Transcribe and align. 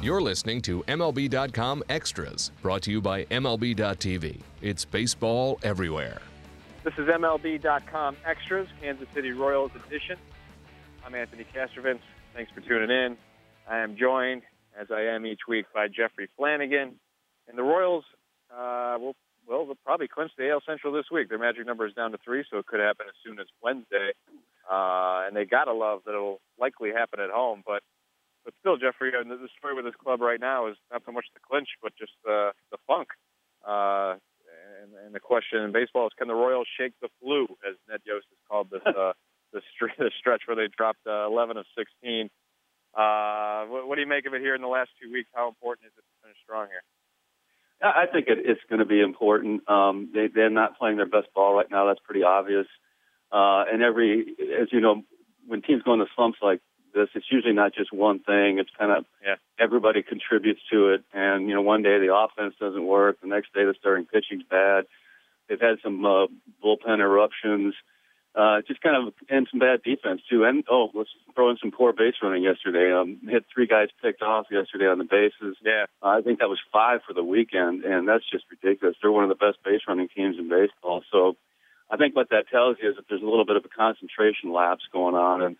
You're 0.00 0.22
listening 0.22 0.62
to 0.62 0.84
MLB.com 0.84 1.82
Extras, 1.88 2.52
brought 2.62 2.82
to 2.82 2.92
you 2.92 3.00
by 3.00 3.24
MLB.tv. 3.24 4.40
It's 4.62 4.84
baseball 4.84 5.58
everywhere. 5.64 6.22
This 6.84 6.94
is 6.98 7.08
MLB.com 7.08 8.16
Extras, 8.24 8.68
Kansas 8.80 9.08
City 9.12 9.32
Royals 9.32 9.72
edition. 9.74 10.16
I'm 11.04 11.16
Anthony 11.16 11.44
Castrovince. 11.52 11.98
Thanks 12.32 12.52
for 12.52 12.60
tuning 12.60 12.90
in. 12.90 13.16
I 13.68 13.78
am 13.78 13.96
joined, 13.96 14.42
as 14.80 14.86
I 14.92 15.00
am 15.00 15.26
each 15.26 15.48
week, 15.48 15.66
by 15.74 15.88
Jeffrey 15.88 16.28
Flanagan. 16.36 16.94
And 17.48 17.58
the 17.58 17.64
Royals 17.64 18.04
uh, 18.56 18.98
will, 19.00 19.16
they'll 19.48 19.74
probably 19.84 20.06
clinch 20.06 20.30
the 20.38 20.48
AL 20.50 20.62
Central 20.64 20.92
this 20.92 21.06
week. 21.10 21.28
Their 21.28 21.40
magic 21.40 21.66
number 21.66 21.84
is 21.88 21.92
down 21.94 22.12
to 22.12 22.18
three, 22.24 22.44
so 22.48 22.58
it 22.58 22.66
could 22.66 22.78
happen 22.78 23.06
as 23.08 23.14
soon 23.26 23.40
as 23.40 23.48
Wednesday. 23.64 24.12
Uh, 24.70 25.24
and 25.26 25.34
they 25.34 25.44
got 25.44 25.64
to 25.64 25.72
love 25.72 26.02
that 26.06 26.12
it'll 26.12 26.40
likely 26.56 26.92
happen 26.92 27.18
at 27.18 27.30
home. 27.30 27.64
But 27.66 27.82
but 28.48 28.56
still, 28.64 28.78
Jeffrey, 28.80 29.12
uh, 29.12 29.20
the 29.28 29.52
story 29.60 29.76
with 29.76 29.84
this 29.84 29.98
club 30.00 30.22
right 30.22 30.40
now 30.40 30.68
is 30.68 30.76
not 30.90 31.02
so 31.04 31.12
much 31.12 31.26
the 31.34 31.40
clinch, 31.44 31.68
but 31.82 31.92
just 32.00 32.16
uh, 32.24 32.56
the 32.72 32.80
funk. 32.88 33.08
Uh, 33.60 34.16
and, 34.80 34.96
and 35.04 35.14
the 35.14 35.20
question 35.20 35.60
in 35.60 35.70
baseball 35.70 36.06
is, 36.06 36.16
can 36.16 36.28
the 36.28 36.34
Royals 36.34 36.66
shake 36.80 36.94
the 37.02 37.12
flu, 37.20 37.44
as 37.68 37.76
Ned 37.92 38.00
Yost 38.08 38.24
has 38.32 38.40
called 38.48 38.72
this 38.72 38.80
uh, 38.88 39.12
the, 39.52 39.60
st- 39.76 40.12
stretch 40.18 40.48
where 40.48 40.56
they 40.56 40.64
dropped 40.74 41.04
uh, 41.06 41.28
11 41.28 41.58
of 41.58 41.66
16. 41.76 42.30
Uh, 42.96 43.68
what, 43.68 43.86
what 43.86 43.94
do 43.96 44.00
you 44.00 44.08
make 44.08 44.24
of 44.24 44.32
it 44.32 44.40
here 44.40 44.54
in 44.54 44.62
the 44.62 44.72
last 44.72 44.96
two 44.96 45.12
weeks? 45.12 45.28
How 45.34 45.48
important 45.48 45.92
is 45.92 45.92
it 45.92 46.00
to 46.00 46.14
finish 46.24 46.38
strong 46.42 46.68
here? 46.72 46.80
I 47.84 48.06
think 48.10 48.28
it, 48.28 48.38
it's 48.40 48.64
going 48.70 48.80
to 48.80 48.88
be 48.88 49.02
important. 49.02 49.68
Um, 49.68 50.08
they, 50.14 50.28
they're 50.32 50.48
not 50.48 50.78
playing 50.78 50.96
their 50.96 51.04
best 51.04 51.28
ball 51.34 51.52
right 51.52 51.70
now. 51.70 51.84
That's 51.84 52.00
pretty 52.00 52.22
obvious. 52.22 52.66
Uh, 53.30 53.68
and 53.70 53.82
every, 53.82 54.24
as 54.58 54.68
you 54.72 54.80
know, 54.80 55.02
when 55.46 55.60
teams 55.60 55.82
go 55.82 55.92
into 55.92 56.06
slumps 56.16 56.38
like 56.40 56.62
this. 56.94 57.08
It's 57.14 57.26
usually 57.30 57.54
not 57.54 57.74
just 57.74 57.92
one 57.92 58.20
thing. 58.20 58.58
It's 58.58 58.70
kind 58.78 58.92
of 58.92 59.04
yeah. 59.24 59.36
everybody 59.58 60.02
contributes 60.02 60.60
to 60.70 60.94
it. 60.94 61.04
And 61.12 61.48
you 61.48 61.54
know, 61.54 61.62
one 61.62 61.82
day 61.82 61.98
the 61.98 62.14
offense 62.14 62.54
doesn't 62.60 62.86
work, 62.86 63.20
the 63.20 63.28
next 63.28 63.52
day 63.54 63.64
the 63.64 63.74
starting 63.78 64.06
pitching's 64.06 64.44
bad. 64.48 64.84
They've 65.48 65.60
had 65.60 65.78
some 65.82 66.04
uh, 66.04 66.26
bullpen 66.62 67.00
eruptions. 67.00 67.74
Uh, 68.34 68.60
just 68.68 68.80
kind 68.82 68.94
of 68.94 69.14
and 69.28 69.48
some 69.50 69.58
bad 69.58 69.82
defense 69.82 70.20
too. 70.30 70.44
And 70.44 70.62
oh, 70.70 70.90
let's 70.94 71.10
throw 71.34 71.50
in 71.50 71.56
some 71.60 71.72
poor 71.72 71.92
base 71.92 72.14
running 72.22 72.44
yesterday. 72.44 72.92
Um, 72.92 73.18
hit 73.26 73.44
three 73.52 73.66
guys 73.66 73.88
picked 74.00 74.22
off 74.22 74.46
yesterday 74.50 74.86
on 74.86 74.98
the 74.98 75.04
bases. 75.04 75.56
Yeah, 75.64 75.86
uh, 76.02 76.08
I 76.08 76.20
think 76.20 76.38
that 76.38 76.48
was 76.48 76.60
five 76.72 77.00
for 77.06 77.14
the 77.14 77.24
weekend, 77.24 77.84
and 77.84 78.06
that's 78.06 78.28
just 78.30 78.44
ridiculous. 78.50 78.96
They're 79.02 79.10
one 79.10 79.24
of 79.24 79.30
the 79.30 79.34
best 79.34 79.58
base 79.64 79.80
running 79.88 80.08
teams 80.14 80.36
in 80.38 80.48
baseball. 80.48 81.02
So, 81.10 81.36
I 81.90 81.96
think 81.96 82.14
what 82.14 82.30
that 82.30 82.48
tells 82.48 82.76
you 82.80 82.90
is 82.90 82.96
that 82.96 83.06
there's 83.08 83.22
a 83.22 83.26
little 83.26 83.46
bit 83.46 83.56
of 83.56 83.64
a 83.64 83.68
concentration 83.68 84.52
lapse 84.52 84.84
going 84.92 85.16
on, 85.16 85.42
and 85.42 85.56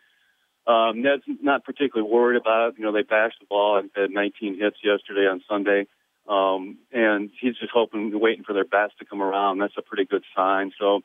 um, 0.68 1.00
Ned's 1.00 1.22
not 1.40 1.64
particularly 1.64 2.12
worried 2.12 2.38
about 2.38 2.68
it. 2.68 2.74
You 2.78 2.84
know, 2.84 2.92
they 2.92 3.02
bashed 3.02 3.40
the 3.40 3.46
ball 3.46 3.78
and 3.78 3.90
had 3.96 4.10
19 4.10 4.58
hits 4.58 4.76
yesterday 4.84 5.26
on 5.26 5.42
Sunday. 5.48 5.86
Um, 6.28 6.76
and 6.92 7.30
he's 7.40 7.56
just 7.56 7.72
hoping, 7.72 8.12
waiting 8.20 8.44
for 8.44 8.52
their 8.52 8.66
bats 8.66 8.92
to 8.98 9.06
come 9.06 9.22
around. 9.22 9.58
That's 9.58 9.78
a 9.78 9.82
pretty 9.82 10.04
good 10.04 10.24
sign. 10.36 10.72
So, 10.78 11.00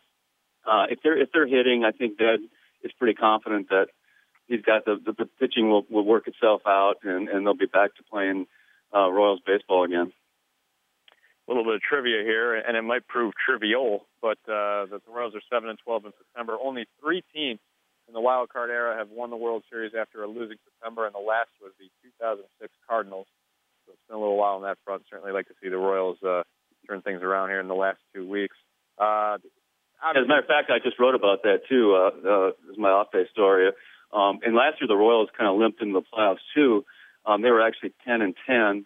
uh, 0.66 0.88
if 0.90 1.00
they're, 1.02 1.18
if 1.18 1.30
they're 1.32 1.48
hitting, 1.48 1.86
I 1.86 1.92
think 1.92 2.20
Ned 2.20 2.42
is 2.84 2.92
pretty 3.00 3.14
confident 3.14 3.70
that 3.70 3.88
he's 4.48 4.62
got 4.62 4.84
the, 4.84 4.98
the, 5.04 5.14
the 5.14 5.30
pitching 5.40 5.70
will, 5.70 5.86
will 5.90 6.06
work 6.06 6.28
itself 6.28 6.64
out 6.68 6.96
and, 7.04 7.30
and 7.30 7.46
they'll 7.46 7.54
be 7.54 7.66
back 7.66 7.96
to 7.96 8.04
playing, 8.04 8.48
uh, 8.94 9.10
Royals 9.10 9.40
baseball 9.46 9.86
again. 9.86 10.12
A 11.48 11.52
little 11.52 11.64
bit 11.64 11.76
of 11.76 11.82
trivia 11.82 12.22
here, 12.24 12.56
and 12.56 12.76
it 12.76 12.82
might 12.84 13.08
prove 13.08 13.34
trivial, 13.46 14.06
but, 14.22 14.38
uh, 14.48 14.88
the 14.92 15.00
Royals 15.08 15.36
are 15.36 15.42
7 15.50 15.70
and 15.70 15.80
12 15.80 16.06
in 16.06 16.12
September. 16.18 16.58
Only 16.62 16.86
three 17.02 17.24
teams 17.34 17.60
in 18.08 18.14
the 18.14 18.22
wild 18.22 18.50
card 18.50 18.70
era 18.70 18.98
have 18.98 19.10
won 19.10 19.30
the 19.30 19.38
World 19.38 19.64
Series 19.70 19.94
after 20.00 20.24
a 20.24 20.28
losing 20.28 20.58
September, 20.66 21.06
and 21.06 21.16
the 21.16 21.20
last 21.20 21.50
was 21.62 21.72
the 21.80 21.88
2006 22.22 22.74
Cardinals. 22.88 23.28
So 23.86 23.94
it's 23.94 24.02
been 24.08 24.18
a 24.18 24.20
little 24.20 24.38
while 24.38 24.56
on 24.56 24.64
that 24.64 24.78
front. 24.86 25.04
Certainly 25.10 25.32
like 25.32 25.48
to 25.48 25.54
see 25.62 25.70
the 25.70 25.78
Royals 25.78 26.18
uh, 26.24 26.44
turn 26.88 27.02
things 27.02 27.22
around 27.22 27.50
here 27.50 27.60
in 27.60 27.68
the 27.68 27.76
last 27.76 28.00
two 28.14 28.28
weeks. 28.28 28.56
Uh, 28.98 29.38
As 30.04 30.24
a 30.24 30.28
matter 30.28 30.42
of 30.42 30.48
fact, 30.48 30.70
I 30.70 30.80
just 30.84 31.00
wrote 31.00 31.16
about 31.16 31.44
that 31.44 31.62
too. 31.70 31.96
Uh, 31.96 32.28
uh, 32.28 32.52
this 32.62 32.74
is 32.74 32.78
my 32.78 32.90
off-day 32.90 33.26
story. 33.32 33.72
Um, 34.12 34.40
and 34.46 34.56
last 34.56 34.80
year 34.80 34.88
the 34.88 34.96
Royals 34.96 35.30
kind 35.38 35.50
of 35.50 35.58
limped 35.58 35.82
into 35.82 36.00
the 36.00 36.06
playoffs 36.06 36.44
too. 36.54 36.86
Um, 37.26 37.42
they 37.42 37.50
were 37.50 37.66
actually 37.66 37.94
10 38.06 38.22
and 38.22 38.36
10, 38.46 38.86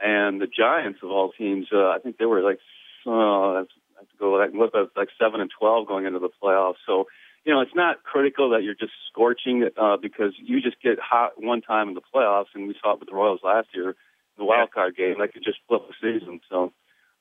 and 0.00 0.40
the 0.40 0.46
Giants 0.46 1.00
of 1.02 1.10
all 1.10 1.32
teams, 1.32 1.66
uh, 1.72 1.90
I 1.90 1.98
think 2.02 2.16
they 2.16 2.24
were 2.24 2.40
like, 2.42 2.58
uh, 3.06 3.10
I 3.10 3.64
have 3.98 4.08
to 4.08 4.16
go 4.18 4.32
like 4.32 4.54
look 4.54 4.74
at 4.74 4.96
like 4.96 5.08
7 5.20 5.40
and 5.40 5.50
12 5.58 5.86
going 5.86 6.06
into 6.06 6.20
the 6.20 6.30
playoffs. 6.42 6.80
So 6.86 7.06
you 7.44 7.52
know, 7.52 7.60
it's 7.60 7.74
not 7.74 8.02
critical 8.04 8.50
that 8.50 8.62
you're 8.62 8.74
just 8.74 8.92
scorching 9.10 9.68
uh, 9.76 9.96
because 10.00 10.32
you 10.38 10.60
just 10.60 10.80
get 10.80 10.98
hot 11.00 11.32
one 11.36 11.60
time 11.60 11.88
in 11.88 11.94
the 11.94 12.02
playoffs, 12.14 12.54
and 12.54 12.68
we 12.68 12.76
saw 12.80 12.94
it 12.94 13.00
with 13.00 13.08
the 13.08 13.14
Royals 13.14 13.40
last 13.42 13.68
year, 13.74 13.96
the 14.38 14.44
wild 14.44 14.70
card 14.70 14.96
game. 14.96 15.16
That 15.18 15.32
could 15.32 15.44
just 15.44 15.58
flip 15.66 15.82
the 15.88 15.94
season. 16.00 16.40
So 16.48 16.72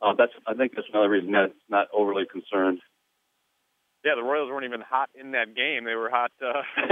uh, 0.02 0.14
that's 0.18 0.34
I 0.46 0.54
think 0.54 0.74
that's 0.76 0.88
another 0.92 1.10
reason 1.10 1.32
that's 1.32 1.54
not 1.70 1.88
overly 1.94 2.26
concerned. 2.30 2.80
Yeah, 4.06 4.14
the 4.16 4.24
Royals 4.24 4.50
weren't 4.50 4.66
even 4.66 4.82
hot 4.82 5.10
in 5.14 5.32
that 5.32 5.54
game. 5.56 5.86
They 5.86 5.94
were 5.94 6.10
hot 6.10 6.32
uh, 6.42 6.62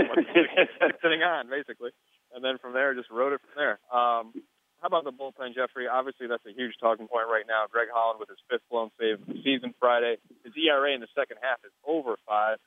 sitting 1.01 1.21
on 1.21 1.49
basically, 1.49 1.89
and 2.33 2.43
then 2.43 2.57
from 2.61 2.73
there 2.73 2.93
just 2.93 3.09
rode 3.09 3.33
it 3.33 3.41
from 3.41 3.57
there. 3.57 3.79
Um, 3.93 4.33
how 4.81 4.87
about 4.87 5.03
the 5.03 5.11
bullpen, 5.11 5.53
Jeffrey? 5.53 5.87
Obviously, 5.87 6.27
that's 6.27 6.45
a 6.45 6.55
huge 6.55 6.73
talking 6.79 7.07
point 7.07 7.27
right 7.27 7.43
now. 7.45 7.65
Greg 7.69 7.89
Holland 7.91 8.19
with 8.19 8.29
his 8.29 8.39
fifth 8.49 8.63
blown 8.71 8.89
save 8.97 9.21
of 9.21 9.27
the 9.27 9.41
season 9.43 9.73
Friday. 9.77 10.17
His 10.45 10.53
ERA 10.55 10.93
in 10.93 11.01
the 11.01 11.11
second 11.13 11.37
half 11.41 11.59
is 11.65 11.73
over 11.85 12.15
five. 12.25 12.57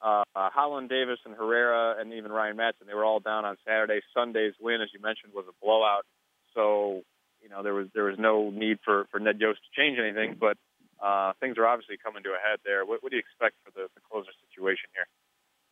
Uh, 0.00 0.22
Holland 0.34 0.88
Davis 0.88 1.18
and 1.24 1.34
Herrera 1.34 1.96
and 2.00 2.12
even 2.12 2.30
Ryan 2.30 2.56
Madson, 2.56 2.86
they 2.86 2.94
were 2.94 3.04
all 3.04 3.20
down 3.20 3.44
on 3.44 3.56
Saturday. 3.66 4.00
Sunday's 4.14 4.54
win, 4.60 4.80
as 4.80 4.88
you 4.94 5.00
mentioned, 5.00 5.32
was 5.34 5.44
a 5.48 5.64
blowout. 5.64 6.06
So, 6.54 7.02
you 7.42 7.48
know, 7.48 7.62
there 7.62 7.74
was 7.74 7.88
there 7.94 8.04
was 8.04 8.18
no 8.18 8.50
need 8.50 8.78
for, 8.84 9.06
for 9.10 9.18
Ned 9.18 9.40
Yost 9.40 9.58
to 9.58 9.80
change 9.80 9.98
anything, 9.98 10.36
but 10.38 10.56
uh, 11.02 11.32
things 11.40 11.58
are 11.58 11.66
obviously 11.66 11.96
coming 12.02 12.22
to 12.24 12.30
a 12.30 12.38
head 12.38 12.58
there. 12.64 12.84
What, 12.84 13.02
what 13.02 13.10
do 13.10 13.16
you 13.16 13.22
expect 13.22 13.56
for 13.64 13.70
the, 13.70 13.88
the 13.94 14.00
closer 14.10 14.30
situation 14.46 14.90
here? 14.94 15.06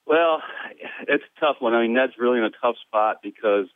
Well, 0.07 0.43
it's 1.09 1.25
a 1.25 1.41
tough 1.41 1.57
one. 1.59 1.75
I 1.75 1.83
mean, 1.83 1.95
Ned's 1.95 2.15
really 2.19 2.39
in 2.39 2.45
a 2.45 2.55
tough 2.63 2.77
spot 2.87 3.19
because 3.23 3.67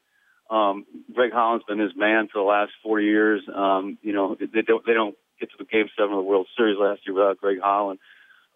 um, 0.48 0.86
Greg 1.12 1.32
Holland's 1.32 1.64
been 1.66 1.78
his 1.78 1.94
man 1.96 2.28
for 2.32 2.38
the 2.38 2.48
last 2.48 2.72
four 2.82 3.00
years. 3.00 3.42
Um, 3.52 3.98
you 4.02 4.12
know, 4.12 4.36
they 4.36 4.62
don't 4.62 4.84
they 4.86 4.94
don't 4.94 5.16
get 5.40 5.50
to 5.50 5.56
the 5.58 5.64
Game 5.64 5.86
Seven 5.96 6.12
of 6.12 6.18
the 6.18 6.28
World 6.28 6.46
Series 6.56 6.76
last 6.78 7.02
year 7.06 7.14
without 7.14 7.38
Greg 7.38 7.58
Holland. 7.62 7.98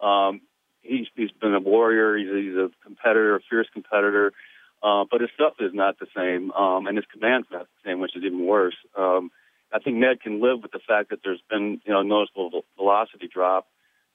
Um, 0.01 0.41
he's 0.85 1.07
he's 1.17 1.31
been 1.33 1.55
a 1.55 1.61
warrior. 1.61 2.17
He's, 2.17 2.29
he's 2.29 2.57
a 2.57 2.71
competitor, 2.85 3.37
a 3.37 3.41
fierce 3.49 3.69
competitor. 3.73 4.33
Uh, 4.83 5.05
but 5.11 5.23
his 5.23 5.31
stuff 5.35 5.55
is 5.61 5.73
not 5.73 5.99
the 5.99 6.07
same, 6.15 6.53
um, 6.53 6.87
and 6.87 6.97
his 6.97 7.07
command's 7.11 7.49
not 7.51 7.63
the 7.63 7.91
same, 7.91 8.01
which 8.01 8.15
is 8.15 8.23
even 8.23 8.45
worse. 8.45 8.77
Um, 8.95 9.31
I 9.73 9.79
think 9.79 9.97
Ned 9.97 10.21
can 10.21 10.43
live 10.43 10.63
with 10.63 10.73
the 10.73 10.81
fact 10.87 11.09
that 11.09 11.21
there's 11.25 11.41
been 11.49 11.81
you 11.85 11.93
know 11.93 12.03
noticeable 12.03 12.65
velocity 12.77 13.29
drop 13.33 13.67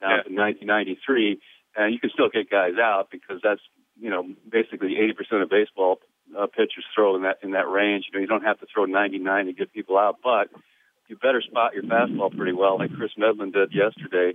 now 0.02 0.18
yeah. 0.18 0.24
to 0.24 0.30
1993, 0.30 1.42
and 1.76 1.94
you 1.94 2.00
can 2.00 2.12
still 2.12 2.30
get 2.30 2.50
guys 2.50 2.78
out 2.80 3.08
because 3.12 3.42
that's 3.44 3.62
you 4.00 4.10
know 4.10 4.24
basically 4.50 4.96
80% 4.96 5.42
of 5.42 5.50
baseball 5.50 6.00
uh, 6.38 6.46
pitchers 6.46 6.86
throw 6.94 7.16
in 7.16 7.24
that 7.24 7.40
in 7.42 7.52
that 7.52 7.68
range. 7.68 8.06
You 8.08 8.14
know 8.14 8.22
you 8.22 8.28
don't 8.28 8.46
have 8.46 8.60
to 8.60 8.68
throw 8.72 8.86
99 8.86 9.48
to 9.48 9.54
get 9.54 9.74
people 9.74 9.98
out, 9.98 10.18
but 10.24 10.50
you 11.10 11.18
better 11.18 11.42
spot 11.42 11.74
your 11.74 11.84
fastball 11.84 12.36
pretty 12.36 12.54
well, 12.54 12.78
like 12.78 12.94
Kris 12.94 13.12
Medlen 13.18 13.52
did 13.52 13.74
yesterday, 13.74 14.34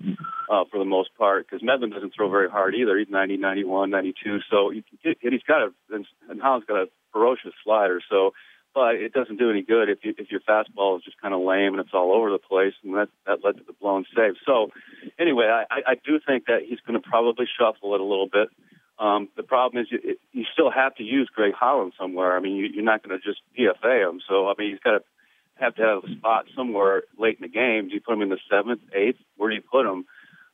uh, 0.50 0.64
for 0.70 0.78
the 0.78 0.84
most 0.84 1.10
part, 1.16 1.46
because 1.46 1.64
Medlen 1.64 1.90
doesn't 1.90 2.14
throw 2.14 2.28
very 2.28 2.50
hard 2.50 2.74
either. 2.74 2.98
He's 2.98 3.08
90, 3.08 3.36
91, 3.36 3.90
92. 3.90 4.40
So 4.50 4.70
you 4.70 4.82
can 4.82 5.14
get, 5.22 5.32
he's 5.32 5.42
got 5.46 5.62
a, 5.62 5.70
and 5.90 6.42
Holland's 6.42 6.66
got 6.66 6.82
a 6.82 6.86
ferocious 7.12 7.52
slider. 7.62 8.00
So, 8.10 8.32
but 8.74 8.96
it 8.96 9.12
doesn't 9.12 9.38
do 9.38 9.50
any 9.50 9.62
good 9.62 9.88
if 9.88 9.98
you, 10.02 10.14
if 10.18 10.32
your 10.32 10.40
fastball 10.40 10.98
is 10.98 11.04
just 11.04 11.20
kind 11.22 11.32
of 11.32 11.40
lame 11.40 11.74
and 11.74 11.78
it's 11.78 11.94
all 11.94 12.12
over 12.12 12.30
the 12.30 12.38
place, 12.38 12.74
and 12.82 12.94
that 12.94 13.08
that 13.24 13.44
led 13.44 13.58
to 13.58 13.62
the 13.64 13.72
blown 13.72 14.04
save. 14.14 14.34
So, 14.44 14.70
anyway, 15.16 15.46
I, 15.46 15.92
I 15.92 15.94
do 15.94 16.18
think 16.26 16.46
that 16.46 16.62
he's 16.68 16.80
going 16.80 17.00
to 17.00 17.08
probably 17.08 17.46
shuffle 17.56 17.94
it 17.94 18.00
a 18.00 18.04
little 18.04 18.28
bit. 18.28 18.48
Um, 18.98 19.28
the 19.36 19.44
problem 19.44 19.82
is 19.82 19.92
you, 19.92 20.16
you 20.32 20.44
still 20.52 20.70
have 20.70 20.96
to 20.96 21.04
use 21.04 21.30
Greg 21.32 21.52
Holland 21.54 21.92
somewhere. 21.98 22.36
I 22.36 22.40
mean, 22.40 22.56
you, 22.56 22.66
you're 22.66 22.84
not 22.84 23.06
going 23.06 23.18
to 23.18 23.24
just 23.24 23.40
DFA 23.56 24.08
him. 24.08 24.20
So, 24.28 24.48
I 24.48 24.54
mean, 24.58 24.70
he's 24.70 24.80
got 24.80 24.98
to 24.98 25.04
have 25.56 25.74
to 25.76 25.82
have 25.82 26.04
a 26.04 26.14
spot 26.16 26.46
somewhere 26.56 27.04
late 27.18 27.38
in 27.38 27.42
the 27.42 27.48
game. 27.48 27.88
Do 27.88 27.94
you 27.94 28.00
put 28.00 28.14
him 28.14 28.22
in 28.22 28.28
the 28.28 28.38
seventh, 28.50 28.80
eighth? 28.94 29.18
Where 29.36 29.50
do 29.50 29.56
you 29.56 29.62
put 29.62 29.86
him? 29.86 30.04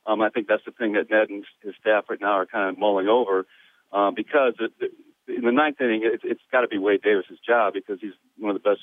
Um, 0.05 0.21
I 0.21 0.29
think 0.29 0.47
that's 0.47 0.65
the 0.65 0.71
thing 0.71 0.93
that 0.93 1.09
Ned 1.09 1.29
and 1.29 1.45
his 1.61 1.75
staff 1.79 2.05
right 2.09 2.19
now 2.19 2.33
are 2.33 2.45
kind 2.45 2.69
of 2.69 2.79
mulling 2.79 3.07
over 3.07 3.45
uh, 3.91 4.11
because 4.11 4.53
it, 4.59 4.71
it, 4.79 4.91
in 5.27 5.45
the 5.45 5.51
ninth 5.51 5.79
inning, 5.79 6.01
it, 6.03 6.21
it's 6.23 6.41
got 6.51 6.61
to 6.61 6.67
be 6.67 6.77
Wade 6.77 7.01
Davis's 7.01 7.39
job 7.45 7.73
because 7.73 7.99
he's 8.01 8.13
one 8.37 8.55
of 8.55 8.61
the 8.61 8.69
best 8.69 8.81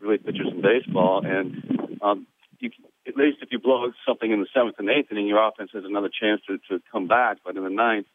relief 0.00 0.24
pitchers 0.24 0.48
in 0.50 0.62
baseball, 0.62 1.22
and 1.24 1.98
um, 2.00 2.26
you, 2.60 2.70
at 3.06 3.16
least 3.16 3.38
if 3.42 3.48
you 3.50 3.58
blow 3.58 3.90
something 4.06 4.30
in 4.30 4.40
the 4.40 4.46
seventh 4.54 4.76
and 4.78 4.88
eighth 4.88 5.10
inning, 5.10 5.26
your 5.26 5.46
offense 5.46 5.70
has 5.74 5.84
another 5.84 6.08
chance 6.08 6.40
to, 6.46 6.58
to 6.68 6.82
come 6.90 7.08
back. 7.08 7.38
But 7.44 7.56
in 7.56 7.64
the 7.64 7.70
ninth, 7.70 8.06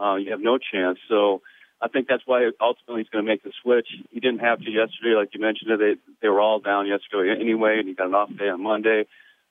uh, 0.00 0.16
you 0.16 0.30
have 0.30 0.40
no 0.40 0.58
chance. 0.58 0.98
So 1.08 1.42
I 1.82 1.88
think 1.88 2.06
that's 2.08 2.22
why 2.26 2.48
ultimately 2.60 3.02
he's 3.02 3.10
going 3.10 3.24
to 3.24 3.30
make 3.30 3.42
the 3.42 3.52
switch. 3.62 3.88
He 4.10 4.20
didn't 4.20 4.38
have 4.38 4.60
to 4.60 4.70
yesterday, 4.70 5.16
like 5.16 5.30
you 5.34 5.40
mentioned. 5.40 5.70
They 5.80 5.96
they 6.22 6.28
were 6.28 6.40
all 6.40 6.60
down 6.60 6.86
yesterday 6.86 7.34
anyway, 7.40 7.78
and 7.80 7.88
he 7.88 7.94
got 7.94 8.06
an 8.06 8.14
off 8.14 8.30
day 8.38 8.48
on 8.48 8.62
Monday. 8.62 9.06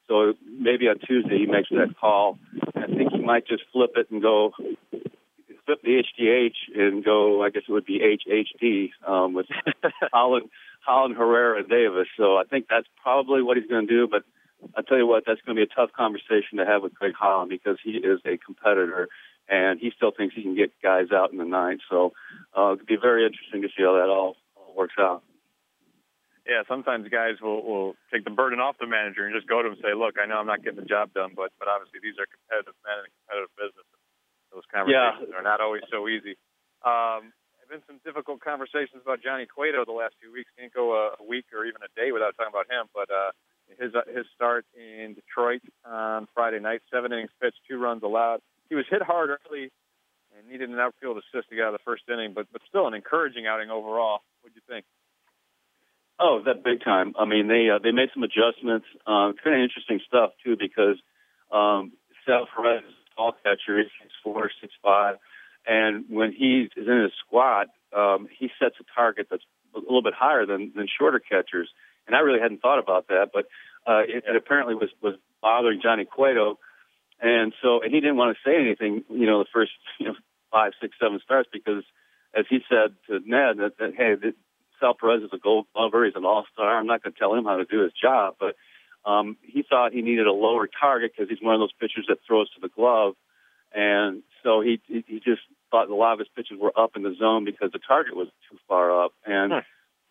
So 0.07 0.33
maybe 0.45 0.87
on 0.87 0.99
Tuesday 0.99 1.39
he 1.39 1.45
makes 1.45 1.69
that 1.69 1.95
call. 1.99 2.39
I 2.75 2.87
think 2.87 3.11
he 3.11 3.19
might 3.19 3.47
just 3.47 3.63
flip 3.73 3.91
it 3.95 4.09
and 4.11 4.21
go 4.21 4.53
flip 5.65 5.81
the 5.83 6.03
HDH 6.03 6.79
and 6.79 7.03
go. 7.03 7.43
I 7.43 7.49
guess 7.49 7.63
it 7.67 7.71
would 7.71 7.85
be 7.85 7.99
HHD 7.99 8.91
um, 9.07 9.33
with 9.33 9.47
Holland, 10.13 10.49
Holland, 10.85 11.15
Herrera, 11.17 11.59
and 11.59 11.69
Davis. 11.69 12.07
So 12.17 12.37
I 12.37 12.43
think 12.49 12.67
that's 12.69 12.87
probably 13.01 13.41
what 13.41 13.57
he's 13.57 13.67
going 13.67 13.87
to 13.87 13.93
do. 13.93 14.07
But 14.07 14.23
I 14.75 14.81
tell 14.81 14.97
you 14.97 15.07
what, 15.07 15.23
that's 15.27 15.41
going 15.41 15.57
to 15.57 15.65
be 15.65 15.69
a 15.69 15.75
tough 15.75 15.91
conversation 15.91 16.57
to 16.57 16.65
have 16.65 16.81
with 16.81 16.93
Greg 16.93 17.13
Holland 17.13 17.49
because 17.49 17.77
he 17.83 17.91
is 17.91 18.19
a 18.25 18.37
competitor 18.37 19.09
and 19.51 19.83
he 19.83 19.91
still 19.91 20.15
thinks 20.15 20.33
he 20.33 20.41
can 20.41 20.55
get 20.55 20.71
guys 20.81 21.11
out 21.11 21.35
in 21.35 21.37
the 21.37 21.45
ninth. 21.45 21.83
So 21.91 22.15
uh, 22.55 22.79
it'll 22.79 22.87
be 22.87 22.95
very 22.95 23.27
interesting 23.27 23.61
to 23.61 23.67
see 23.75 23.83
how 23.83 23.99
that 23.99 24.07
all, 24.07 24.39
all 24.55 24.73
works 24.73 24.95
out. 24.97 25.21
Yeah, 26.47 26.63
sometimes 26.67 27.05
guys 27.11 27.37
will 27.37 27.61
will 27.61 27.93
take 28.09 28.23
the 28.23 28.33
burden 28.33 28.57
off 28.57 28.79
the 28.79 28.87
manager 28.87 29.27
and 29.27 29.35
just 29.35 29.45
go 29.45 29.61
to 29.61 29.67
him 29.69 29.77
and 29.77 29.83
say, 29.83 29.93
"Look, 29.93 30.17
I 30.17 30.25
know 30.25 30.41
I'm 30.41 30.49
not 30.49 30.63
getting 30.63 30.79
the 30.79 30.89
job 30.89 31.13
done, 31.13 31.37
but 31.37 31.53
but 31.59 31.67
obviously 31.67 32.01
these 32.01 32.17
are 32.17 32.25
competitive 32.25 32.73
men 32.81 33.05
and 33.05 33.11
competitive 33.21 33.53
business. 33.59 33.85
Those 34.49 34.65
conversations 34.73 35.29
yeah. 35.29 35.37
are 35.37 35.45
not 35.45 35.61
always 35.61 35.85
so 35.91 36.09
easy." 36.09 36.33
Um, 36.81 37.29
have 37.61 37.69
been 37.69 37.85
some 37.85 38.01
difficult 38.01 38.41
conversations 38.41 39.05
about 39.05 39.21
Johnny 39.21 39.45
Cueto 39.45 39.85
the 39.85 39.93
last 39.93 40.17
few 40.17 40.33
weeks. 40.33 40.49
Can't 40.57 40.73
go 40.73 40.97
a, 40.97 41.21
a 41.21 41.23
week 41.23 41.45
or 41.53 41.61
even 41.61 41.85
a 41.85 41.91
day 41.93 42.09
without 42.09 42.33
talking 42.33 42.49
about 42.49 42.65
him. 42.73 42.89
But 42.89 43.13
uh, 43.13 43.37
his 43.77 43.93
uh, 43.93 44.09
his 44.09 44.25
start 44.33 44.65
in 44.73 45.13
Detroit 45.13 45.61
on 45.85 46.25
Friday 46.33 46.57
night, 46.57 46.81
seven 46.89 47.13
innings 47.13 47.29
pitched, 47.37 47.61
two 47.69 47.77
runs 47.77 48.01
allowed. 48.01 48.41
He 48.71 48.75
was 48.75 48.85
hit 48.89 49.01
hard 49.01 49.29
early 49.29 49.69
and 50.31 50.47
needed 50.47 50.69
an 50.69 50.79
outfield 50.79 51.17
assist 51.17 51.49
to 51.49 51.55
get 51.57 51.65
out 51.65 51.73
of 51.75 51.79
the 51.81 51.83
first 51.83 52.03
inning, 52.07 52.31
but 52.33 52.47
but 52.53 52.61
still 52.69 52.87
an 52.87 52.93
encouraging 52.93 53.45
outing 53.45 53.69
overall. 53.69 54.23
What 54.39 54.53
do 54.53 54.55
you 54.55 54.63
think? 54.65 54.85
Oh, 56.17 56.41
that 56.45 56.63
big 56.63 56.81
time. 56.81 57.13
I 57.19 57.25
mean, 57.25 57.49
they 57.49 57.67
uh, 57.69 57.79
they 57.83 57.91
made 57.91 58.07
some 58.13 58.23
adjustments. 58.23 58.87
Uh, 59.05 59.35
kind 59.43 59.59
of 59.59 59.61
interesting 59.61 59.99
stuff 60.07 60.31
too, 60.41 60.55
because 60.55 60.95
um, 61.51 61.91
Sal 62.25 62.47
Perez 62.55 62.83
is 62.87 62.95
a 63.11 63.15
tall 63.17 63.33
catcher. 63.43 63.77
He's 63.77 63.91
six 64.01 64.13
four, 64.23 64.49
six 64.61 64.71
five, 64.81 65.17
and 65.67 66.05
when 66.07 66.31
he 66.31 66.69
is 66.73 66.87
in 66.87 67.01
his 67.01 67.11
squat, 67.27 67.67
um, 67.91 68.29
he 68.31 68.49
sets 68.57 68.75
a 68.79 68.85
target 68.95 69.27
that's 69.29 69.43
a 69.75 69.79
little 69.79 70.01
bit 70.01 70.13
higher 70.13 70.45
than 70.45 70.71
than 70.77 70.87
shorter 70.87 71.19
catchers. 71.19 71.67
And 72.07 72.15
I 72.15 72.19
really 72.19 72.39
hadn't 72.39 72.61
thought 72.61 72.79
about 72.79 73.09
that, 73.09 73.31
but 73.33 73.47
uh, 73.85 74.03
it, 74.07 74.23
it 74.25 74.35
apparently 74.37 74.75
was 74.75 74.91
was 75.01 75.15
bothering 75.41 75.81
Johnny 75.83 76.05
Cueto, 76.05 76.57
and 77.21 77.53
so 77.61 77.81
and 77.81 77.93
he 77.93 77.99
didn't 77.99 78.17
want 78.17 78.35
to 78.35 78.49
say 78.49 78.55
anything, 78.59 79.03
you 79.09 79.27
know, 79.27 79.39
the 79.39 79.49
first 79.53 79.71
you 79.99 80.07
know 80.07 80.15
five, 80.51 80.73
six, 80.81 80.95
seven 81.01 81.19
starts 81.23 81.49
because, 81.51 81.83
as 82.35 82.45
he 82.49 82.59
said 82.69 82.93
to 83.07 83.19
Ned, 83.25 83.57
that, 83.57 83.73
that 83.79 83.93
hey, 83.95 84.15
that 84.15 84.35
Sal 84.79 84.93
Perez 84.93 85.23
is 85.23 85.29
a 85.33 85.37
Gold 85.37 85.67
Glover. 85.73 86.05
He's 86.05 86.15
an 86.15 86.25
All 86.25 86.45
Star. 86.53 86.77
I'm 86.77 86.87
not 86.87 87.01
going 87.01 87.13
to 87.13 87.19
tell 87.19 87.33
him 87.33 87.45
how 87.45 87.57
to 87.57 87.65
do 87.65 87.81
his 87.83 87.93
job, 87.93 88.35
but 88.39 88.55
um, 89.09 89.37
he 89.41 89.63
thought 89.67 89.93
he 89.93 90.01
needed 90.01 90.27
a 90.27 90.33
lower 90.33 90.67
target 90.67 91.13
because 91.15 91.29
he's 91.29 91.41
one 91.41 91.55
of 91.55 91.61
those 91.61 91.73
pitchers 91.79 92.05
that 92.09 92.17
throws 92.27 92.49
to 92.51 92.61
the 92.61 92.69
glove, 92.69 93.13
and 93.73 94.23
so 94.43 94.61
he 94.61 94.81
he 94.87 95.21
just 95.23 95.41
thought 95.71 95.89
a 95.89 95.95
lot 95.95 96.13
of 96.13 96.19
his 96.19 96.27
pitches 96.35 96.57
were 96.59 96.73
up 96.77 96.91
in 96.95 97.03
the 97.03 97.15
zone 97.17 97.45
because 97.45 97.71
the 97.71 97.79
target 97.79 98.15
was 98.15 98.27
too 98.49 98.57
far 98.67 99.05
up, 99.05 99.13
and 99.25 99.51
huh. 99.51 99.61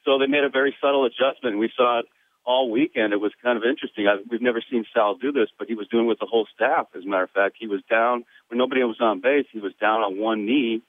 so 0.04 0.18
they 0.18 0.26
made 0.26 0.44
a 0.44 0.48
very 0.48 0.74
subtle 0.80 1.04
adjustment. 1.04 1.58
We 1.58 1.70
saw 1.76 2.00
it 2.00 2.06
all 2.44 2.70
weekend. 2.70 3.12
It 3.12 3.20
was 3.20 3.32
kind 3.42 3.56
of 3.56 3.64
interesting. 3.64 4.06
I, 4.06 4.16
we've 4.30 4.42
never 4.42 4.62
seen 4.70 4.84
Sal 4.92 5.14
do 5.14 5.32
this, 5.32 5.48
but 5.58 5.68
he 5.68 5.74
was 5.74 5.88
doing 5.88 6.06
it 6.06 6.08
with 6.08 6.18
the 6.18 6.26
whole 6.26 6.46
staff. 6.54 6.88
As 6.96 7.04
a 7.04 7.08
matter 7.08 7.24
of 7.24 7.30
fact, 7.30 7.56
he 7.58 7.66
was 7.66 7.80
down 7.88 8.24
when 8.48 8.58
nobody 8.58 8.82
was 8.82 9.00
on 9.00 9.20
base. 9.20 9.46
He 9.52 9.60
was 9.60 9.72
down 9.80 10.00
on 10.00 10.18
one 10.18 10.46
knee, 10.46 10.82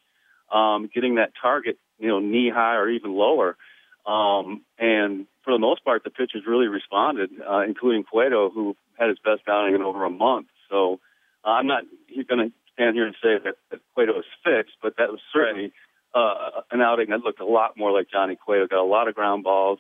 um, 0.52 0.90
getting 0.94 1.16
that 1.16 1.34
target, 1.42 1.78
you 2.00 2.08
know, 2.08 2.20
knee 2.20 2.50
high 2.54 2.76
or 2.76 2.90
even 2.90 3.14
lower. 3.14 3.58
Um, 4.06 4.64
and 4.80 5.28
for 5.44 5.54
the 5.54 5.60
most 5.60 5.84
part, 5.84 6.04
the 6.04 6.10
pitchers 6.10 6.44
really 6.48 6.68
responded, 6.68 7.30
uh, 7.48 7.60
including 7.60 8.04
Cueto, 8.04 8.50
who 8.50 8.76
had 8.98 9.10
his 9.10 9.20
best 9.20 9.42
outing 9.48 9.76
in 9.76 9.82
over 9.82 10.06
a 10.06 10.10
month. 10.10 10.48
So 10.70 11.00
uh, 11.46 11.50
I'm 11.50 11.68
not 11.68 11.84
going 12.28 12.50
to 12.50 12.54
stand 12.74 12.96
here 12.96 13.06
and 13.06 13.16
say 13.22 13.38
that, 13.44 13.56
that 13.70 13.80
Cueto 13.94 14.20
is 14.20 14.26
fixed, 14.44 14.76
but 14.82 14.96
that 14.98 15.10
was 15.10 15.20
certainly 15.34 15.74
uh, 16.14 16.62
an 16.72 16.82
outing 16.82 17.10
that 17.10 17.22
looked 17.22 17.40
a 17.40 17.46
lot 17.46 17.78
more 17.78 17.92
like 17.92 18.10
Johnny 18.12 18.36
Cueto. 18.36 18.68
Got 18.68 18.82
a 18.82 18.84
lot 18.84 19.08
of 19.08 19.16
ground 19.16 19.44
balls, 19.44 19.80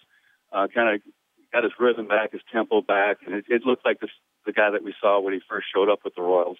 uh, 0.51 0.67
kind 0.73 0.95
of 0.95 1.01
got 1.53 1.63
his 1.63 1.73
rhythm 1.79 2.07
back, 2.07 2.31
his 2.31 2.41
tempo 2.51 2.81
back, 2.81 3.17
and 3.25 3.35
it, 3.35 3.45
it 3.47 3.61
looked 3.65 3.85
like 3.85 3.99
this, 3.99 4.11
the 4.45 4.53
guy 4.53 4.71
that 4.71 4.83
we 4.83 4.95
saw 4.99 5.19
when 5.19 5.33
he 5.33 5.41
first 5.47 5.67
showed 5.73 5.89
up 5.89 5.99
with 6.03 6.15
the 6.15 6.21
Royals. 6.23 6.59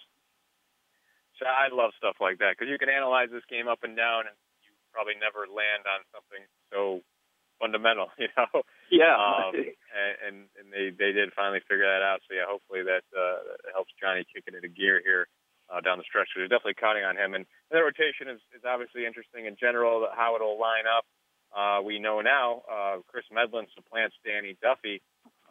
So 1.40 1.50
I 1.50 1.74
love 1.74 1.92
stuff 1.98 2.22
like 2.22 2.38
that 2.38 2.54
because 2.54 2.70
you 2.70 2.78
can 2.78 2.90
analyze 2.90 3.34
this 3.34 3.48
game 3.50 3.68
up 3.68 3.82
and 3.82 3.98
down, 3.98 4.30
and 4.30 4.38
you 4.62 4.70
probably 4.94 5.18
never 5.18 5.50
land 5.50 5.90
on 5.90 6.06
something 6.14 6.44
so 6.70 7.02
fundamental, 7.58 8.14
you 8.22 8.30
know. 8.38 8.62
Yeah. 8.90 9.18
Um, 9.18 9.54
and, 9.58 10.14
and 10.22 10.36
and 10.58 10.68
they 10.70 10.94
they 10.94 11.14
did 11.14 11.34
finally 11.34 11.62
figure 11.66 11.86
that 11.86 12.06
out. 12.06 12.22
So 12.30 12.38
yeah, 12.38 12.46
hopefully 12.46 12.86
that 12.86 13.06
uh, 13.14 13.58
helps 13.74 13.94
Johnny 13.98 14.26
kick 14.26 14.46
it 14.50 14.58
into 14.58 14.70
gear 14.70 15.02
here 15.02 15.26
uh, 15.70 15.80
down 15.80 15.98
the 16.02 16.06
stretch. 16.06 16.30
So 16.34 16.42
they're 16.42 16.52
definitely 16.52 16.82
counting 16.82 17.06
on 17.06 17.16
him. 17.16 17.34
And 17.38 17.46
the 17.70 17.82
rotation 17.82 18.30
is 18.30 18.42
is 18.54 18.62
obviously 18.62 19.06
interesting 19.06 19.46
in 19.46 19.56
general. 19.56 20.10
How 20.14 20.36
it'll 20.38 20.60
line 20.60 20.86
up. 20.86 21.06
Uh, 21.52 21.84
we 21.84 22.00
know 22.00 22.22
now 22.22 22.64
uh, 22.72 22.96
Kris 23.08 23.26
Medlen 23.32 23.68
supplants 23.76 24.16
Danny 24.24 24.58
Duffy. 24.62 25.02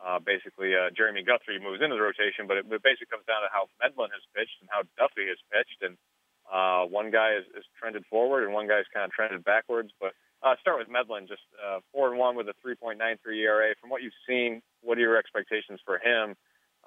Uh, 0.00 0.18
basically, 0.18 0.72
uh, 0.72 0.88
Jeremy 0.96 1.22
Guthrie 1.22 1.60
moves 1.60 1.84
into 1.84 1.94
the 1.94 2.00
rotation, 2.00 2.48
but 2.48 2.56
it, 2.56 2.64
it 2.64 2.80
basically 2.80 3.12
comes 3.12 3.28
down 3.28 3.44
to 3.44 3.52
how 3.52 3.68
Medlen 3.84 4.08
has 4.16 4.24
pitched 4.32 4.56
and 4.64 4.68
how 4.72 4.80
Duffy 4.96 5.28
has 5.28 5.36
pitched. 5.52 5.84
And 5.84 6.00
uh, 6.48 6.88
one 6.88 7.12
guy 7.12 7.36
is, 7.36 7.44
is 7.52 7.68
trended 7.76 8.08
forward 8.08 8.44
and 8.44 8.56
one 8.56 8.66
guy's 8.66 8.88
kind 8.94 9.04
of 9.04 9.12
trended 9.12 9.44
backwards. 9.44 9.92
But 10.00 10.16
uh, 10.42 10.56
start 10.60 10.80
with 10.80 10.88
Medlen, 10.88 11.28
just 11.28 11.44
uh, 11.60 11.84
four 11.92 12.08
and 12.08 12.18
one 12.18 12.34
with 12.34 12.48
a 12.48 12.56
3.93 12.64 12.96
ERA. 13.44 13.74
From 13.80 13.90
what 13.90 14.00
you've 14.00 14.16
seen, 14.26 14.62
what 14.80 14.96
are 14.96 15.04
your 15.04 15.20
expectations 15.20 15.80
for 15.84 16.00
him 16.00 16.34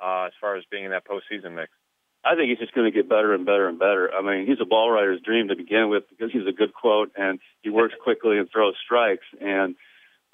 uh, 0.01 0.33
as 0.33 0.33
far 0.41 0.57
as 0.57 0.63
being 0.71 0.85
in 0.85 0.91
that 0.91 1.05
postseason 1.05 1.53
mix? 1.53 1.69
I 2.25 2.35
think 2.35 2.49
he's 2.49 2.59
just 2.59 2.73
going 2.73 2.89
to 2.89 2.95
get 2.95 3.09
better 3.09 3.33
and 3.33 3.45
better 3.45 3.67
and 3.67 3.77
better. 3.77 4.09
I 4.13 4.21
mean, 4.21 4.47
he's 4.47 4.61
a 4.61 4.65
ball 4.65 4.89
writer's 4.89 5.21
dream 5.21 5.49
to 5.49 5.55
begin 5.55 5.89
with 5.89 6.03
because 6.09 6.31
he's 6.31 6.47
a 6.47 6.53
good 6.53 6.73
quote 6.73 7.11
and 7.17 7.39
he 7.61 7.69
works 7.69 7.93
quickly 8.03 8.37
and 8.37 8.49
throws 8.49 8.75
strikes. 8.83 9.25
And 9.41 9.75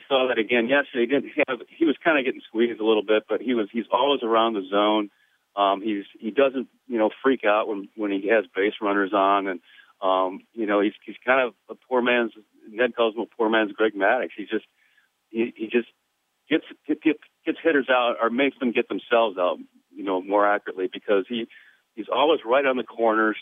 saw 0.09 0.27
that 0.27 0.37
again 0.37 0.67
yesterday. 0.67 1.01
He 1.01 1.05
didn't 1.05 1.31
have. 1.47 1.59
He 1.69 1.85
was 1.85 1.95
kind 2.03 2.17
of 2.17 2.25
getting 2.25 2.41
squeezed 2.47 2.81
a 2.81 2.85
little 2.85 3.03
bit, 3.03 3.23
but 3.29 3.41
he 3.41 3.53
was. 3.53 3.69
He's 3.71 3.85
always 3.91 4.23
around 4.23 4.53
the 4.53 4.67
zone. 4.69 5.09
Um, 5.55 5.81
he's 5.81 6.05
he 6.19 6.31
doesn't 6.31 6.67
you 6.87 6.97
know 6.97 7.11
freak 7.23 7.45
out 7.45 7.67
when 7.67 7.87
when 7.95 8.11
he 8.11 8.27
has 8.29 8.45
base 8.53 8.73
runners 8.81 9.13
on, 9.13 9.47
and 9.47 9.59
um, 10.01 10.41
you 10.53 10.65
know 10.65 10.81
he's 10.81 10.93
he's 11.05 11.15
kind 11.25 11.47
of 11.47 11.53
a 11.69 11.75
poor 11.87 12.01
man's 12.01 12.33
Ned 12.69 12.95
calls 12.95 13.15
him 13.15 13.21
a 13.21 13.25
poor 13.25 13.49
man's 13.49 13.71
Greg 13.71 13.93
Maddux. 13.93 14.29
He 14.35 14.43
just 14.43 14.65
he, 15.29 15.53
he 15.55 15.65
just 15.67 15.87
gets 16.49 16.65
gets 16.87 17.19
gets 17.45 17.57
hitters 17.63 17.87
out 17.89 18.15
or 18.21 18.29
makes 18.29 18.57
them 18.59 18.71
get 18.71 18.89
themselves 18.89 19.37
out, 19.37 19.57
you 19.95 20.03
know, 20.03 20.21
more 20.21 20.47
accurately 20.47 20.89
because 20.91 21.25
he 21.29 21.47
he's 21.95 22.07
always 22.11 22.39
right 22.45 22.65
on 22.65 22.77
the 22.77 22.83
corners. 22.83 23.37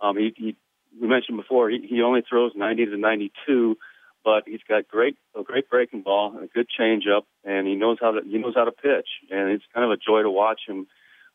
Um, 0.00 0.16
he, 0.16 0.32
he 0.36 0.56
we 1.00 1.08
mentioned 1.08 1.38
before 1.38 1.70
he, 1.70 1.86
he 1.88 2.02
only 2.02 2.22
throws 2.28 2.52
90 2.54 2.86
to 2.86 2.96
92, 2.98 3.78
but 4.24 4.42
he's 4.46 4.60
got 4.68 4.88
great 4.88 5.16
a 5.38 5.42
great 5.42 5.70
breaking 5.70 6.02
ball 6.02 6.32
and 6.34 6.44
a 6.44 6.48
good 6.48 6.66
changeup, 6.78 7.22
and 7.44 7.66
he 7.66 7.74
knows 7.74 7.98
how 8.00 8.12
to 8.12 8.20
he 8.24 8.38
knows 8.38 8.54
how 8.54 8.64
to 8.64 8.72
pitch, 8.72 9.08
and 9.30 9.50
it's 9.50 9.64
kind 9.74 9.84
of 9.84 9.90
a 9.90 9.96
joy 9.96 10.22
to 10.22 10.30
watch 10.30 10.60
him 10.66 10.86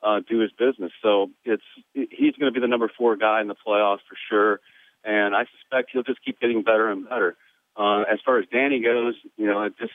uh, 0.04 0.20
do 0.28 0.40
his 0.40 0.52
business. 0.52 0.92
So 1.02 1.32
it's 1.44 1.64
he's 1.94 2.36
going 2.36 2.52
to 2.52 2.58
be 2.58 2.60
the 2.60 2.68
number 2.68 2.92
four 2.98 3.16
guy 3.16 3.42
in 3.42 3.48
the 3.48 3.56
playoffs 3.56 4.06
for 4.08 4.18
sure 4.30 4.60
and 5.08 5.34
I 5.34 5.46
suspect 5.58 5.92
he'll 5.94 6.04
just 6.04 6.24
keep 6.24 6.40
getting 6.40 6.64
better 6.64 6.92
and 6.92 7.08
better. 7.08 7.38
Uh, 7.76 8.02
as 8.02 8.20
far 8.26 8.40
as 8.40 8.46
Danny 8.52 8.82
goes, 8.82 9.16
you 9.38 9.48
know, 9.48 9.64
it 9.64 9.74
just 9.80 9.94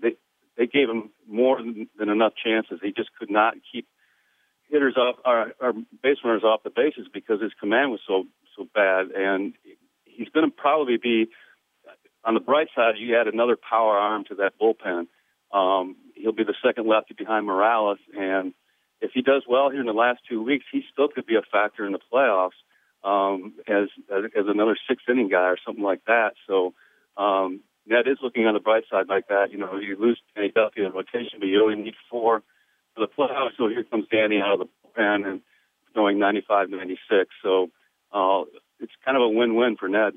they 0.00 0.16
they 0.56 0.66
gave 0.66 0.88
him 0.88 1.10
more 1.26 1.56
than, 1.56 1.88
than 1.98 2.10
enough 2.10 2.34
chances. 2.44 2.80
He 2.82 2.92
just 2.92 3.10
could 3.18 3.30
not 3.30 3.54
keep 3.72 3.86
hitters 4.72 4.96
off 4.96 5.16
or, 5.24 5.52
or 5.60 5.72
base 6.02 6.16
runners 6.24 6.42
off 6.42 6.64
the 6.64 6.70
bases 6.70 7.06
because 7.12 7.40
his 7.40 7.52
command 7.60 7.92
was 7.92 8.00
so 8.08 8.24
so 8.56 8.66
bad, 8.74 9.10
and 9.14 9.54
he's 10.04 10.28
going 10.30 10.48
to 10.48 10.54
probably 10.54 10.96
be 10.96 11.28
on 12.24 12.34
the 12.34 12.40
bright 12.40 12.68
side. 12.74 12.94
You 12.98 13.16
add 13.16 13.28
another 13.28 13.56
power 13.56 13.96
arm 13.96 14.24
to 14.28 14.34
that 14.36 14.54
bullpen. 14.60 15.06
Um, 15.52 15.96
he'll 16.14 16.32
be 16.32 16.44
the 16.44 16.54
second 16.64 16.88
lefty 16.88 17.14
behind 17.14 17.46
Morales, 17.46 17.98
and 18.16 18.54
if 19.00 19.10
he 19.12 19.20
does 19.20 19.42
well 19.48 19.70
here 19.70 19.80
in 19.80 19.86
the 19.86 19.92
last 19.92 20.20
two 20.28 20.42
weeks, 20.42 20.64
he 20.72 20.82
still 20.92 21.08
could 21.08 21.26
be 21.26 21.36
a 21.36 21.42
factor 21.42 21.84
in 21.84 21.92
the 21.92 21.98
playoffs 22.12 22.56
um, 23.04 23.54
as, 23.66 23.88
as 24.10 24.46
another 24.46 24.76
sixth 24.88 25.08
inning 25.08 25.28
guy 25.28 25.48
or 25.48 25.58
something 25.66 25.84
like 25.84 26.04
that. 26.06 26.32
So 26.46 26.72
um, 27.16 27.60
Ned 27.86 28.06
is 28.06 28.18
looking 28.22 28.46
on 28.46 28.54
the 28.54 28.60
bright 28.60 28.84
side 28.90 29.08
like 29.08 29.28
that. 29.28 29.50
You 29.50 29.58
know, 29.58 29.76
you 29.76 29.96
lose 29.98 30.20
Danny 30.34 30.52
Duffy 30.54 30.84
in 30.84 30.92
rotation, 30.92 31.40
but 31.40 31.46
you 31.46 31.62
only 31.62 31.82
need 31.82 31.94
four 32.08 32.42
the 32.96 33.08
playoffs. 33.08 33.56
So 33.58 33.68
here 33.68 33.84
comes 33.84 34.06
Danny 34.10 34.40
out 34.40 34.54
of 34.54 34.58
the 34.60 34.68
pen 34.94 35.24
and 35.24 35.40
throwing 35.94 36.18
95, 36.18 36.70
96. 36.70 37.30
So 37.42 37.68
uh, 38.12 38.44
it's 38.80 38.92
kind 39.04 39.16
of 39.16 39.22
a 39.22 39.28
win-win 39.28 39.76
for 39.76 39.88
Ned. 39.88 40.14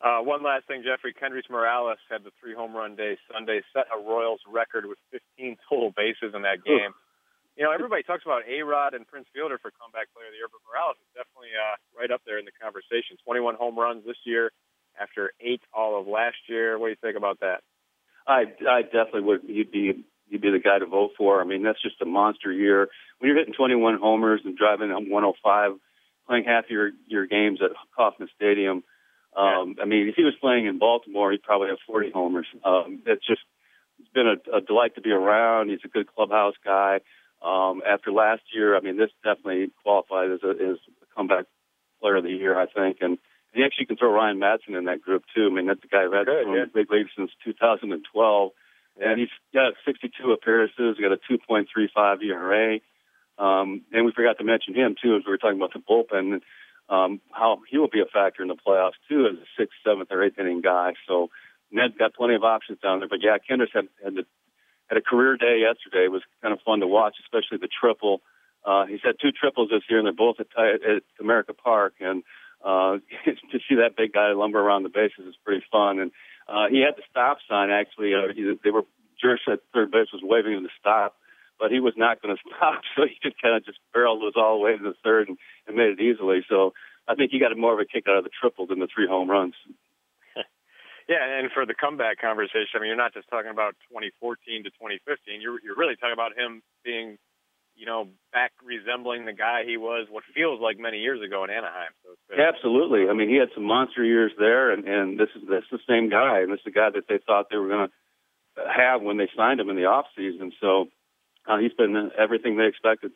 Uh, 0.00 0.20
one 0.22 0.44
last 0.44 0.66
thing, 0.68 0.84
Jeffrey 0.86 1.12
Kendrys 1.12 1.50
Morales 1.50 1.98
had 2.08 2.22
the 2.22 2.30
three 2.40 2.54
home 2.54 2.74
run 2.74 2.94
day 2.94 3.18
Sunday, 3.32 3.62
set 3.72 3.86
a 3.92 3.98
Royals 3.98 4.40
record 4.46 4.86
with 4.86 4.98
15 5.10 5.56
total 5.68 5.92
bases 5.96 6.34
in 6.34 6.42
that 6.42 6.64
game 6.64 6.94
you 7.58 7.64
know, 7.64 7.72
everybody 7.72 8.04
talks 8.04 8.22
about 8.24 8.42
A 8.46 8.62
Rod 8.62 8.94
and 8.94 9.04
Prince 9.04 9.26
Fielder 9.34 9.58
for 9.58 9.72
comeback 9.74 10.06
player 10.14 10.30
of 10.30 10.32
the 10.32 10.38
year, 10.38 10.46
but 10.46 10.62
Morales 10.62 10.94
is 11.02 11.10
definitely 11.10 11.50
uh, 11.58 11.74
right 11.98 12.10
up 12.14 12.22
there 12.22 12.38
in 12.38 12.46
the 12.46 12.54
conversation. 12.54 13.18
21 13.26 13.58
home 13.58 13.74
runs 13.74 14.06
this 14.06 14.16
year 14.22 14.54
after 14.94 15.34
eight 15.42 15.60
all 15.74 15.98
of 15.98 16.06
last 16.06 16.38
year. 16.46 16.78
What 16.78 16.86
do 16.86 16.90
you 16.94 17.02
think 17.02 17.18
about 17.18 17.42
that? 17.42 17.66
I 18.30 18.46
I 18.62 18.82
definitely 18.86 19.26
would. 19.26 19.42
You'd 19.50 19.72
be 19.72 20.06
you'd 20.28 20.40
be 20.40 20.50
the 20.50 20.58
guy 20.58 20.78
to 20.78 20.86
vote 20.86 21.12
for. 21.16 21.40
I 21.40 21.44
mean, 21.44 21.62
that's 21.62 21.82
just 21.82 22.00
a 22.02 22.06
monster 22.06 22.52
year. 22.52 22.88
When 23.18 23.28
you're 23.28 23.38
hitting 23.38 23.54
21 23.54 23.98
homers 23.98 24.40
and 24.44 24.56
driving 24.56 24.90
105 24.90 25.72
playing 26.28 26.44
half 26.44 26.64
your 26.68 26.90
your 27.06 27.26
games 27.26 27.60
at 27.62 27.70
Kauffman 27.96 28.28
Stadium. 28.36 28.84
Um, 29.36 29.76
I 29.80 29.84
mean, 29.84 30.08
if 30.08 30.14
he 30.14 30.24
was 30.24 30.34
playing 30.40 30.66
in 30.66 30.78
Baltimore, 30.78 31.30
he'd 31.30 31.42
probably 31.42 31.68
have 31.68 31.78
40 31.86 32.10
homers. 32.12 32.46
Um, 32.64 33.02
it's 33.06 33.26
just 33.26 33.40
it's 33.98 34.08
been 34.10 34.26
a, 34.26 34.56
a 34.56 34.60
delight 34.60 34.94
to 34.94 35.00
be 35.00 35.10
around. 35.10 35.70
He's 35.70 35.84
a 35.84 35.88
good 35.88 36.06
clubhouse 36.14 36.54
guy. 36.64 37.00
Um, 37.42 37.82
after 37.86 38.10
last 38.10 38.42
year, 38.52 38.76
I 38.76 38.80
mean, 38.80 38.96
this 38.96 39.10
definitely 39.22 39.70
qualified 39.82 40.30
as 40.30 40.40
a, 40.42 40.50
as 40.50 40.78
a 41.02 41.14
comeback 41.16 41.46
player 42.00 42.16
of 42.16 42.24
the 42.24 42.30
year, 42.30 42.58
I 42.58 42.66
think. 42.66 42.98
And 43.00 43.18
he 43.52 43.64
actually 43.64 43.86
can 43.86 43.96
throw 43.96 44.12
Ryan 44.12 44.38
Madson 44.38 44.76
in 44.76 44.86
that 44.86 45.02
group 45.02 45.24
too. 45.34 45.48
I 45.50 45.54
mean, 45.54 45.66
that's 45.66 45.80
the 45.80 45.88
guy 45.88 46.04
who 46.04 46.12
had 46.12 46.26
been 46.26 46.54
yeah. 46.54 46.64
big 46.72 46.90
league 46.90 47.06
since 47.16 47.30
2012, 47.44 48.50
yeah. 48.52 48.58
And 49.00 49.20
he's 49.20 49.28
got 49.54 49.74
62 49.86 50.32
appearances. 50.32 50.96
Got 51.00 51.12
a 51.12 51.18
2.35 51.30 52.22
ERA. 52.24 52.80
Um, 53.38 53.82
and 53.92 54.04
we 54.04 54.12
forgot 54.12 54.38
to 54.38 54.44
mention 54.44 54.74
him 54.74 54.96
too, 55.00 55.16
as 55.16 55.22
we 55.24 55.30
were 55.30 55.38
talking 55.38 55.58
about 55.58 55.72
the 55.72 55.78
bullpen, 55.78 56.40
um, 56.88 57.20
how 57.30 57.60
he 57.70 57.78
will 57.78 57.88
be 57.88 58.00
a 58.00 58.06
factor 58.06 58.42
in 58.42 58.48
the 58.48 58.56
playoffs 58.56 58.98
too, 59.08 59.26
as 59.26 59.38
a 59.38 59.46
sixth, 59.56 59.76
seventh, 59.86 60.08
or 60.10 60.24
eighth 60.24 60.38
inning 60.38 60.60
guy. 60.60 60.94
So 61.06 61.30
Ned's 61.70 61.96
got 61.96 62.14
plenty 62.14 62.34
of 62.34 62.42
options 62.42 62.80
down 62.80 62.98
there. 62.98 63.08
But 63.08 63.20
yeah, 63.22 63.36
Kendrys 63.38 63.72
had 63.72 63.88
had, 64.02 64.14
the, 64.14 64.24
had 64.88 64.98
a 64.98 65.02
career 65.02 65.36
day 65.36 65.60
yesterday. 65.60 66.06
It 66.06 66.12
was 66.12 66.22
kind 66.42 66.52
of 66.52 66.60
fun 66.62 66.80
to 66.80 66.86
watch, 66.86 67.16
especially 67.22 67.58
the 67.58 67.68
triple. 67.68 68.22
Uh, 68.64 68.86
he's 68.86 69.00
had 69.04 69.16
two 69.20 69.30
triples 69.30 69.70
this 69.70 69.82
year, 69.88 69.98
and 69.98 70.06
they're 70.06 70.12
both 70.12 70.36
at, 70.40 70.48
at 70.58 71.02
Comerica 71.20 71.56
Park. 71.56 71.94
And 72.00 72.24
uh, 72.64 72.98
to 73.24 73.58
see 73.68 73.76
that 73.76 73.96
big 73.96 74.12
guy 74.12 74.32
lumber 74.32 74.60
around 74.60 74.82
the 74.82 74.88
bases 74.88 75.26
is 75.28 75.36
pretty 75.44 75.64
fun. 75.70 76.00
And 76.00 76.10
uh, 76.48 76.68
he 76.70 76.80
had 76.80 76.96
the 76.96 77.02
stop 77.10 77.38
sign 77.48 77.70
actually. 77.70 78.14
Uh, 78.14 78.32
he, 78.34 78.56
they 78.64 78.70
were 78.70 78.84
Jersh 79.22 79.46
at 79.50 79.60
third 79.74 79.90
base 79.90 80.08
was 80.12 80.22
waving 80.22 80.52
him 80.52 80.62
to 80.62 80.74
stop, 80.78 81.16
but 81.58 81.70
he 81.70 81.80
was 81.80 81.94
not 81.96 82.22
going 82.22 82.34
to 82.36 82.42
stop, 82.56 82.82
so 82.96 83.02
he 83.04 83.18
just 83.22 83.40
kind 83.40 83.56
of 83.56 83.64
just 83.64 83.78
barreled 83.92 84.22
those 84.22 84.36
all 84.36 84.58
the 84.58 84.64
way 84.64 84.76
to 84.76 84.82
the 84.82 84.94
third 85.04 85.28
and, 85.28 85.38
and 85.66 85.76
made 85.76 85.98
it 85.98 86.00
easily. 86.00 86.44
So 86.48 86.72
I 87.06 87.14
think 87.14 87.30
he 87.30 87.38
got 87.38 87.56
more 87.56 87.74
of 87.74 87.80
a 87.80 87.84
kick 87.84 88.04
out 88.08 88.16
of 88.16 88.24
the 88.24 88.30
triple 88.30 88.66
than 88.66 88.80
the 88.80 88.88
three 88.92 89.06
home 89.06 89.30
runs. 89.30 89.54
Yeah, 91.08 91.24
and 91.24 91.48
for 91.50 91.64
the 91.64 91.72
comeback 91.72 92.20
conversation, 92.20 92.76
I 92.76 92.80
mean, 92.80 92.88
you're 92.88 93.00
not 93.00 93.14
just 93.14 93.30
talking 93.32 93.48
about 93.48 93.72
2014 93.88 94.64
to 94.64 94.68
2015. 94.76 95.40
You're 95.40 95.56
you're 95.64 95.74
really 95.74 95.96
talking 95.96 96.12
about 96.12 96.36
him 96.36 96.60
being 96.84 97.16
you 97.78 97.86
know, 97.86 98.08
back 98.32 98.50
resembling 98.62 99.24
the 99.24 99.32
guy 99.32 99.62
he 99.64 99.76
was 99.76 100.08
what 100.10 100.24
feels 100.34 100.60
like 100.60 100.78
many 100.78 100.98
years 100.98 101.22
ago 101.22 101.44
in 101.44 101.50
Anaheim. 101.50 101.94
So 102.02 102.34
Absolutely. 102.34 103.08
I 103.08 103.14
mean, 103.14 103.28
he 103.30 103.36
had 103.36 103.48
some 103.54 103.64
monster 103.64 104.04
years 104.04 104.32
there, 104.36 104.72
and, 104.72 104.84
and 104.86 105.18
this 105.18 105.28
is 105.36 105.48
this 105.48 105.62
is 105.70 105.78
the 105.78 105.86
same 105.88 106.10
guy, 106.10 106.40
and 106.40 106.52
this 106.52 106.58
is 106.58 106.64
the 106.66 106.72
guy 106.74 106.90
that 106.90 107.06
they 107.08 107.18
thought 107.24 107.46
they 107.50 107.56
were 107.56 107.68
going 107.68 107.88
to 107.88 107.92
have 108.66 109.00
when 109.00 109.16
they 109.16 109.30
signed 109.36 109.60
him 109.60 109.70
in 109.70 109.76
the 109.76 109.86
off 109.86 110.06
season. 110.16 110.50
So 110.60 110.88
uh, 111.46 111.58
he's 111.58 111.72
been 111.72 112.10
everything 112.18 112.56
they 112.56 112.66
expected. 112.66 113.12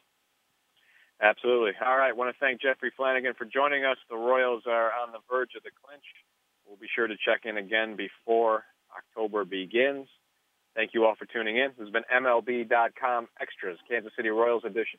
Absolutely. 1.21 1.73
All 1.85 1.99
right. 1.99 2.11
I 2.11 2.13
want 2.13 2.35
to 2.35 2.39
thank 2.39 2.63
Jeffrey 2.63 2.93
Flanagan 2.97 3.35
for 3.35 3.45
joining 3.45 3.85
us. 3.85 3.97
The 4.09 4.17
Royals 4.17 4.63
are 4.67 4.91
on 4.95 5.13
the 5.13 5.19
verge 5.31 5.55
of 5.57 5.63
the 5.63 5.71
clinch. 5.85 6.07
We'll 6.67 6.79
be 6.79 6.89
sure 6.95 7.07
to 7.07 7.15
check 7.15 7.43
in 7.45 7.57
again 7.57 7.97
before 7.97 8.65
October 8.97 9.45
begins. 9.45 10.09
Thank 10.75 10.95
you 10.95 11.05
all 11.05 11.15
for 11.19 11.27
tuning 11.27 11.57
in. 11.57 11.69
This 11.79 11.87
has 11.87 11.91
been 11.91 12.05
MLB.com 12.13 13.29
Extras, 13.41 13.79
Kansas 13.89 14.13
City 14.17 14.31
Royals 14.31 14.65
edition. 14.65 14.99